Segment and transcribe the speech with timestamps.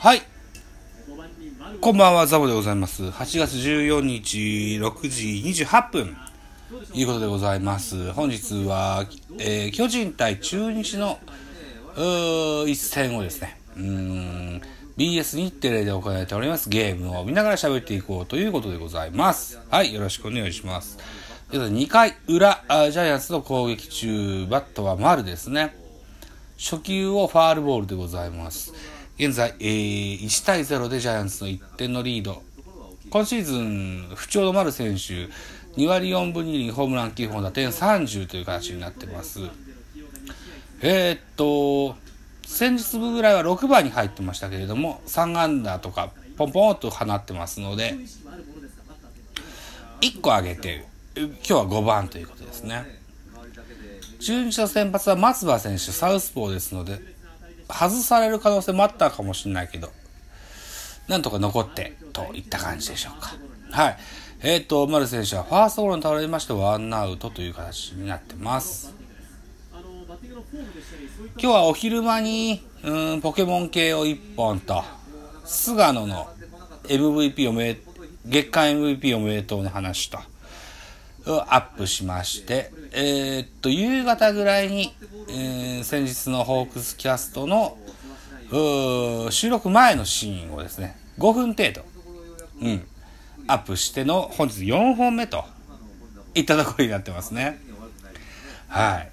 [0.00, 0.22] はい。
[1.80, 3.04] こんばんは、ザボでございます。
[3.04, 6.16] 8月14日6時28分。
[6.92, 8.12] いうことでございます。
[8.12, 9.06] 本日は、
[9.38, 11.18] えー巨人対中日の、
[11.96, 14.62] う一戦をですね、うーん、
[14.98, 19.58] BS 日テレで行われておりますゲームを見ながら喋っていこうということでございます。
[19.70, 20.98] はい、よろしくお願いします。
[21.50, 25.81] 2回裏、ジャイアンツの攻撃中、バットは丸ですね。
[26.62, 28.72] 初球をファールボールでございます。
[29.18, 32.40] 現在、えー1対0でジャイアンツの1点のリード。
[33.10, 35.28] 今シーズン、不調の丸選手、
[35.76, 39.40] 2割4分2厘、ホームラン9本、打点30という形になってます。
[40.82, 41.96] えーっと、
[42.46, 47.96] 先日ぐらいは6番に入ってましたけれども、3安打とか、ポンポンと放ってますので、
[50.00, 53.01] 1個上げて、今日は5番ということですね。
[54.22, 57.00] 中日の先発は松葉選手、サウスポーですので、
[57.68, 59.90] 外される可能性もあったかもしれないけど、
[61.08, 63.34] なんとか残って、といった感じでしょうか。
[63.72, 63.98] はい。
[64.42, 68.94] えっ、と、丸選手はファーストゴロに倒れまして、ワンアウトという形になってます。
[71.36, 74.84] 今日はお昼間に、うん、ポケモン系を1本と、
[75.44, 76.28] 菅野の
[76.84, 77.76] MVP おめ、
[78.24, 80.18] 月間 MVP おめでとうの話と、
[81.26, 84.94] アップしまして、えーっと、夕方ぐらいに、
[85.28, 87.78] えー先日のホークスキャストの、
[89.30, 91.82] 収録前のシーンをですね、5分程度、
[92.60, 92.86] うん、
[93.46, 95.44] アップしての本日4本目と
[96.34, 97.60] いったところになってますね。
[98.68, 99.12] はい。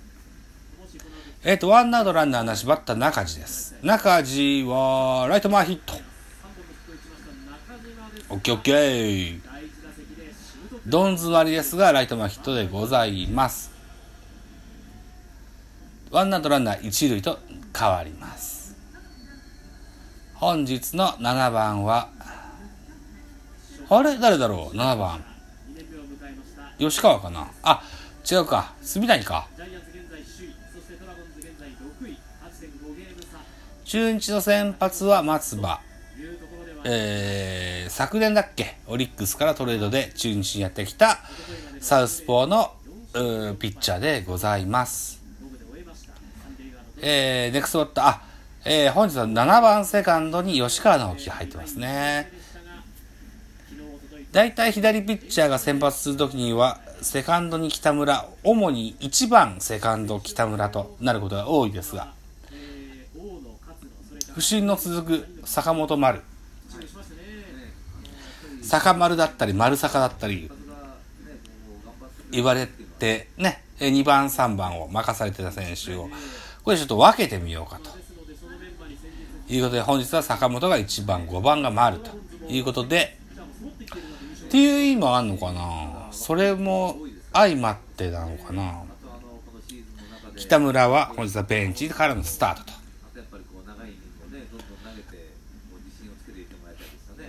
[1.43, 3.75] えーっと、ワンアウトランナーなしバッター中地です。
[3.81, 5.93] 中地は、ライト前ヒット。
[8.29, 9.48] オッケーオッケー。
[10.87, 13.71] ドン詰まりですが、ライト前ヒットでございます。
[16.09, 17.37] ワンアウトランナー一塁と
[17.77, 18.75] 変わります。
[20.33, 22.09] 本日の7番は、
[23.89, 24.17] あれ？
[24.17, 25.23] 誰だろう ?7 番。
[26.77, 27.51] 吉川かな？
[27.61, 27.83] あ、
[28.29, 28.73] 違うか。
[28.81, 29.47] 住谷か。
[33.83, 35.81] 中日の先発は松葉。
[36.85, 38.77] えー、昨年だっけ？
[38.87, 41.19] オリックスからトレードで中日にやってきた
[41.81, 45.21] サウスポーのーピッチャーでございます。
[47.01, 48.21] えー、ネクストバッター、あ、
[48.65, 52.31] えー、本日は7番セカンドに吉川直樹が入ってますね。
[54.31, 62.13] 大体左ピッチャーが先発するときには、セカンドに北村、主に1番セカンド北村となることが多いですが、
[64.35, 66.21] 不振の続く坂本丸、
[68.61, 70.49] 坂丸だったり丸坂だったり
[72.31, 72.67] 言われ
[72.99, 76.09] てね、2番3番を任されてた選手を、
[76.63, 77.89] これちょっと分けてみようかと。
[79.51, 82.11] いうことで本日は坂本が1番、5番が丸と
[82.47, 83.17] いうことで、
[84.45, 86.97] っていう意味もあんのかなそれも
[87.33, 88.83] 相まってなのかな
[90.37, 92.71] 北村は本日はベンチからのスタートと。
[92.71, 94.01] やっぱりこう長いイニン
[94.31, 95.33] グをね、どんどん投げて、
[95.71, 97.25] こう自信をつけていってもらいたいですよね。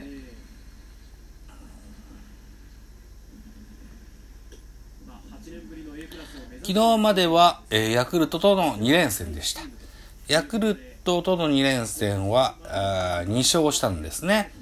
[6.62, 9.62] 昨日までは、えーヤクルトとの2連戦でした。
[10.28, 14.53] ヤクルトとの2連戦はあ2勝したんですね。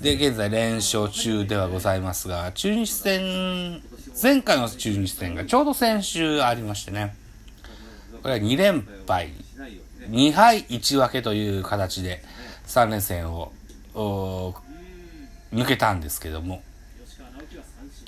[0.00, 3.80] で、現在連勝中ではございますが、中日戦、
[4.20, 7.14] 前回の中日戦がちょうど先週ありましてね、
[8.22, 9.32] これは2連敗、
[10.10, 12.22] 2敗1分けという形で
[12.66, 13.52] 3連戦を
[15.52, 16.62] 抜けたんですけども、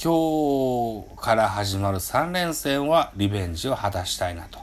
[0.03, 4.61] 今日から始まる3連戦はリベンジを果たしたいなと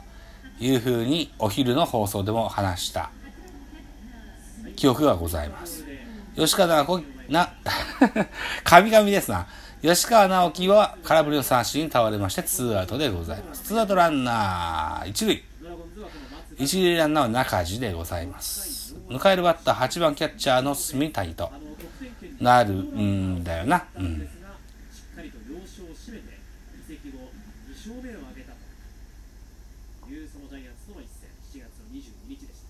[0.60, 3.10] いうふうにお昼の放送でも話した
[4.76, 5.84] 記憶がございます。
[6.36, 7.52] 吉川直樹、な、
[8.64, 9.46] 神々ですな。
[9.82, 13.62] 吉川直樹は空振りの三振に倒れまして、ツーアウトでございます。
[13.62, 15.42] ツーアウトランナー、一塁。
[16.56, 18.94] 一塁ランナーは中地でございます。
[19.08, 21.50] 迎えるバッター8番キャッチャーの住谷と
[22.40, 23.84] なるんだよな。
[23.96, 24.20] うん。
[24.20, 26.38] しっかりと要所を締めて
[26.88, 27.30] 移籍後
[27.68, 28.52] 2勝目を挙げた
[30.06, 31.60] というそのジャイアンツとの一戦
[31.92, 32.60] 7月の22日でし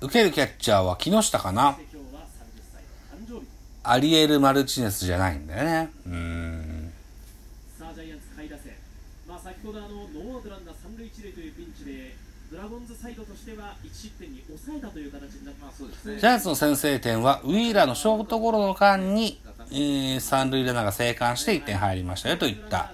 [0.00, 0.06] た。
[0.06, 1.76] 受けるキャッチャーは木下かな？
[1.92, 2.26] 今日は30
[2.72, 2.82] 歳
[3.20, 3.46] の誕生日
[3.84, 5.90] アリエル・マルチネスじゃないんだよね。
[6.06, 6.92] うーん。
[7.78, 8.72] さあジャイアンツ下位打線。
[9.28, 12.16] まあ先ほどあのノーアウトランナー三塁一塁というピンチで
[12.50, 15.82] ドラゴンズサイドとしては1失点に抑えたという形になってます。
[15.84, 19.40] ねジャイアンツの先制点は、ウィーラーのショートゴロの間に、
[19.70, 22.92] えー三塁ランナーが生還して1点入りましたよといった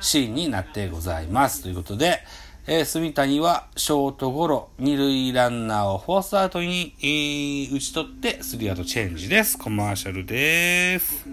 [0.00, 1.62] シーンになってございます。
[1.62, 2.20] ということで、
[2.66, 9.58] えー、住谷はショートゴロ、二塁ランナーをフォースアウトに、えー打ち取って、スリーアウトチェンジです。
[9.58, 11.26] コマーシャルです。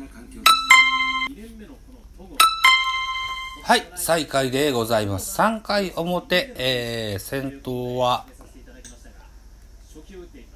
[3.63, 5.39] はい、再開でございます。
[5.39, 8.25] 3回表、えー、先頭は、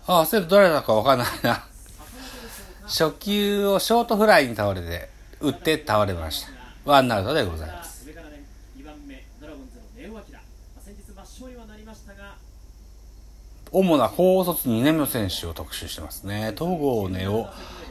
[0.07, 1.65] あ、先頭誰だかわかんないな。
[2.83, 5.09] 初球をショートフライに倒れて、
[5.41, 6.49] 打って倒れました。
[6.85, 7.89] ワンアウトでございます。
[8.07, 8.43] 上からね
[8.77, 10.23] 2番目ドラゴンズの根尾明、まあ、
[10.81, 12.35] 先日抹消にはなりましたが
[13.71, 16.53] 主な高卒2年目の選手を特集してますね。
[16.57, 17.47] 東郷根尾、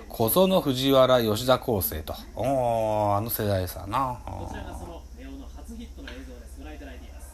[0.09, 2.15] 小園藤原、吉田康生と。
[2.35, 4.19] おー、あの世代さな。
[4.27, 7.29] あこちらがそーの根尾の初ヒットの映像ですご覧いただいています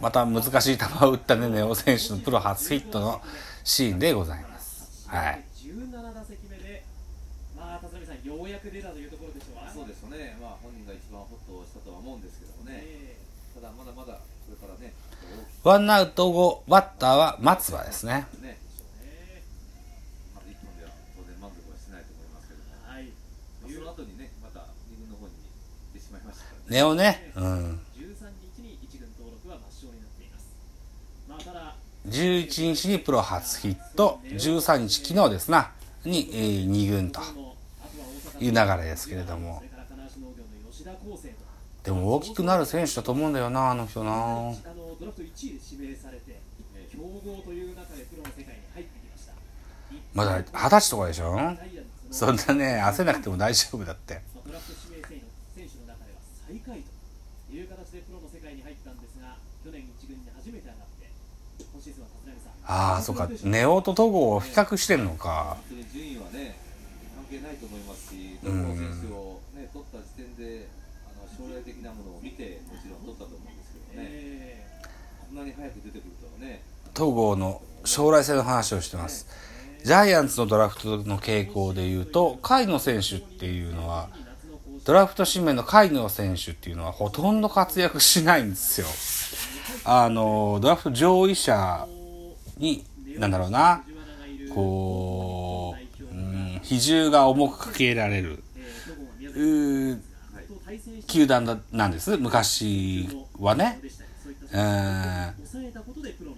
[0.00, 3.22] また難しい球を打ったね、根尾選手のプロ初ヒットの
[3.64, 5.08] シーンでございます。
[5.08, 5.44] はい。
[5.56, 6.84] 17打席目で
[7.56, 13.16] まあ辰巳さんようやく出たというところでしょうかそうですよね、まあ、本人が一番ホッとしたとは思うんですけどもね、え
[13.54, 14.20] ただまだまだ
[15.62, 18.26] ワンアウト後、バッターは松葉ですね。
[18.34, 19.42] くね、ーね
[20.34, 23.06] まず1本では当然満足はしてないと思いますけども、はい
[23.62, 26.66] まあその後にね、また2軍の方に行ってしまいましたからね。
[26.66, 27.44] 根尾ね、うん。
[27.44, 30.50] 13日に1軍登録は抹消になっています
[31.30, 31.76] まあただ
[32.10, 35.70] 11日にプロ初ヒット、13日昨日ですな、
[36.04, 37.20] に、えー、2軍と。
[38.40, 39.62] いう流れですけれども
[41.84, 44.12] でも大きくなる選手だと思うんだよな、あの人な。
[44.12, 44.56] あの
[45.00, 46.40] ドラフト1位で指名されて
[46.92, 49.32] 強豪という中でプロの世界に入ってきました
[50.14, 51.34] まだ二十歳とかでしょ？
[52.12, 54.14] そのんなね、焦らなくても大丈夫だって。
[54.34, 59.34] まあドラフト指名選手の選手の中では最下位という形でプロの世界に入ったんですが
[59.64, 61.10] 去年1軍に初めて上がって
[61.58, 65.58] 今シーズンは立浪さんああ、そっか、ネオと戸郷を比較してんのか。
[65.66, 66.54] 本当に順位はね、
[67.16, 70.81] 関係ないと思いますし、どうんの選手を、ね、取った時点であの
[71.42, 74.66] 将来的なものを見て、もちろん取ったと思うんですけどね、え
[75.28, 76.62] こんなに早く出てくるとはね、
[76.94, 79.26] 戸郷の将来性の話をしてます。
[79.84, 84.08] ジャイアンツのドラフトの傾向で言うと、甲斐野選手っていうのは、
[84.84, 88.86] ドラフト指名の甲斐野選手っていうのはほとんど活躍しないんですよ。
[89.84, 91.88] あの、ドラフト上位者
[92.58, 92.84] に、
[93.18, 93.84] なんだろうな、
[94.54, 98.44] こう、うん、比重が重くかけられる、
[99.34, 100.11] うー
[101.06, 103.08] 球団だなんです、昔
[103.38, 103.80] はね。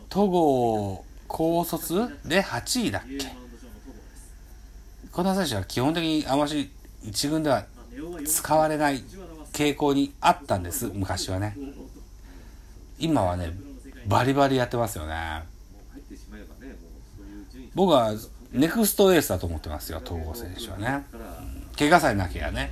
[0.09, 2.09] 戸郷、高卒？
[2.25, 3.35] で8位だっけ？
[5.11, 6.71] この選手は基本的にあまし
[7.03, 7.67] 一軍では
[8.27, 9.03] 使われない
[9.53, 11.57] 傾向にあったんです、昔はね。
[12.99, 13.53] 今はね、
[14.07, 15.43] バリバリやってますよね。
[17.75, 18.13] 僕は
[18.53, 20.85] ネクストエースだと思ってますよ、戸郷選手はね。
[20.85, 22.71] から、ね、怪我さえなきゃね。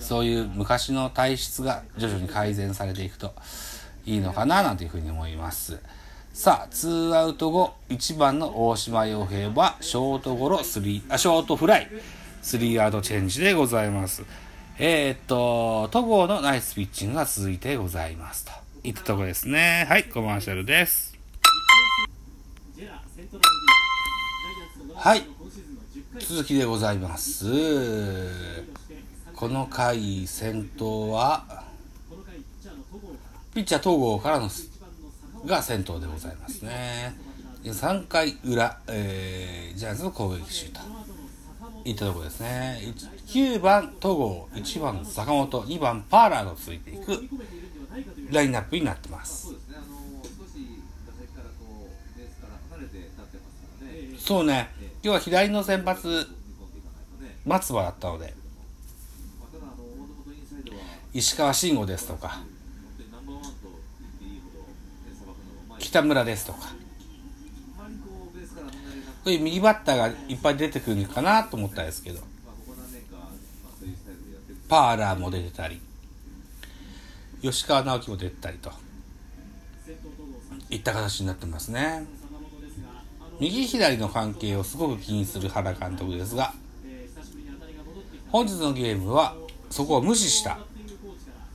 [0.00, 3.34] そういう昔の体質が徐々に改善されていくと
[4.06, 5.80] いいのかななんていうふうに思います。
[6.32, 11.88] さあ、ツーアウト後、1番の大島洋平は、ショートゴロ、スリー、あ、ショートフライ、
[12.42, 14.24] スリーアウトチェンジでございます。
[14.78, 18.46] えーっと、戸郷のナイスピッチングが続いてございます。
[18.46, 18.50] と
[18.82, 19.86] いったところですね。
[19.88, 21.14] はい、コマーシャルです。
[24.96, 25.22] はい
[26.20, 27.44] 続きでございます。
[29.36, 31.64] この回、先頭は、
[33.54, 34.48] ピッチャー東郷からの
[35.44, 37.14] が先頭でございますね。
[37.64, 40.80] 3回裏、えー、ジャイアンツの攻撃シュート。
[41.84, 42.80] いったところですね。
[43.26, 47.22] 9番戸郷、1番坂本、2番パーラーと続いていく
[48.30, 49.54] ラインナップになってます
[54.18, 54.40] そ。
[54.40, 54.70] うね、
[55.02, 56.26] 今日は左の先発、
[57.44, 58.32] 松葉だったので、
[59.38, 60.82] まあ、ただ、あのもともとインサイドは、
[61.14, 62.42] 石川慎吾ですとか、
[65.78, 66.58] 北村ですとか、
[67.78, 68.32] あまりこ
[69.26, 72.20] う、いう右バッターがいっぱい出てくるかなと思ったんですけど、
[74.68, 75.80] パーラーも出てたり、
[77.40, 78.72] 吉川直樹も出てたりと
[80.70, 82.06] いった形になってますね。
[83.38, 86.52] 右左の関係をすごく気にする原監督ですが、
[88.32, 89.36] 本日のゲームは
[89.70, 90.58] そこを無視した、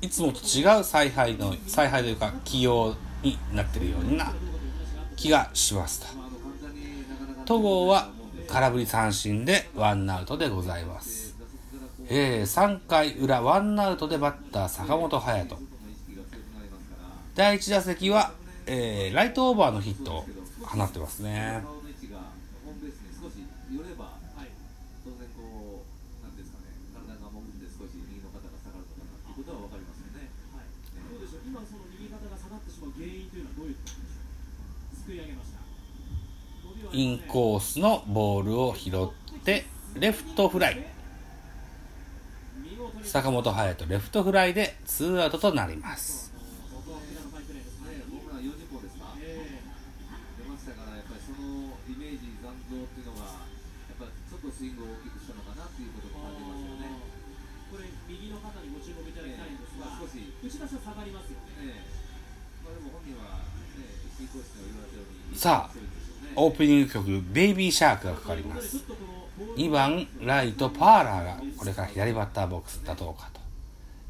[0.01, 4.33] いつもと違う采配の、采配というか起用になってるような
[5.17, 6.07] 気がしますと。
[7.45, 8.09] 戸郷は
[8.47, 11.35] 空振り三振でワンアウトでございます。
[12.07, 15.57] えー、3回裏ワンアウトでバッター坂本勇人。
[17.35, 18.31] 第1打席は、
[18.65, 20.25] えー、ライトオーバーのヒットを
[20.61, 21.61] 放ってますね。
[21.63, 22.19] 顔の位置が
[22.63, 24.15] ホームベースに少し寄れば、
[25.03, 29.95] 当然こう、なんですかね、体が潜って少し右の肩が下がるのかなということは分かりす
[32.99, 34.98] くい上げました
[36.93, 39.65] インコースのボールを拾って
[39.97, 40.85] レフトフライ。
[43.01, 46.29] 坂本勇人レフトフライでツーアウトとなります。
[46.69, 49.65] ここは福田のファインプレーですねねホームラン40本ですかえ
[50.37, 53.49] 出ましたからやっぱりそのイメージ残像っていうのが
[53.89, 56.85] やっぱりちょっとスイングを大きくしたのかなっていうことーを感じますよね。
[57.73, 61.65] これ右の肩にご注目いただきたいんですが、少し打ち出しは下がりますよね。
[61.65, 61.89] ええ。
[62.61, 63.41] まあでも本人は
[65.33, 65.79] さあ
[66.35, 68.77] オープニング曲「ベイビーシャーク」がかかります。
[69.55, 73.39] 2番ライトパーラーがこれから左バッターボックスだどうかと。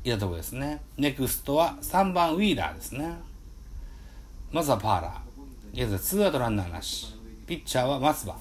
[0.03, 0.81] いったところですね。
[0.97, 3.17] ネクストは3番ウィーラーですね。
[4.51, 5.81] まずはパーラー。
[5.81, 7.15] 現在ツーアウトランナーなし。
[7.45, 8.35] ピッチャーは松葉。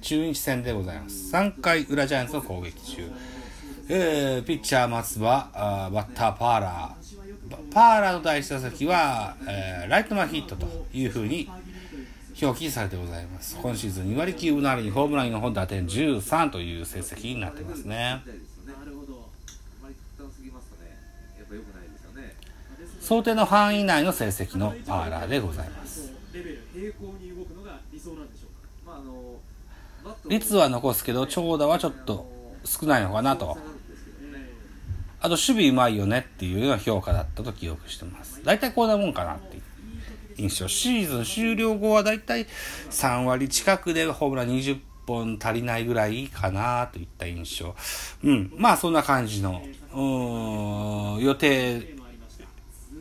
[0.00, 1.32] 中日戦でございます。
[1.32, 3.10] 3回裏ジャイアンツの攻撃中。
[3.88, 6.97] えー、ピッチャー松葉あーバッターパーラー。
[7.78, 11.48] パーラーの第一打席は、えーライト前ヒットというふうに
[12.42, 13.56] 表記されてございます。
[13.56, 18.20] 今シーズン2割9分7厘ホームラン4本打点13という成績になってますね。
[18.26, 19.28] みたいですよねなるほど
[19.80, 20.90] まり極端すぎますとね
[21.38, 22.34] やっぱ良くないですよね
[23.00, 26.12] 想定の範囲内の成績のパーラーでございます。
[26.34, 32.26] レベル平行に動くのが理想なんでしょうかまああの率は残すけど長打はちょっと
[32.64, 34.48] 少ないのかなと下がるんですけどね
[35.20, 38.42] あと守備うまいよねっていうような評価だったと記憶してます。
[38.44, 39.62] 大体こんなもんかなっていう。
[40.38, 40.68] 印象。
[40.68, 42.46] シーズン終了後は大体
[42.90, 47.74] 3割近くでホームラン20本足りないぐらいかなといった印象。
[48.22, 48.52] うん。
[48.56, 51.94] まあそんな感じのうん予定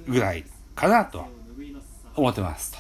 [0.08, 0.46] ぐらい
[0.76, 1.28] かなとは
[2.16, 2.80] 思ってますと。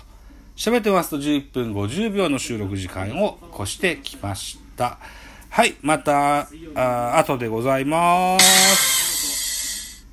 [0.55, 4.97] 喋ってますと11分50秒の収録時間を越してきました。
[5.49, 5.75] はい。
[5.81, 9.06] またあ後でございます。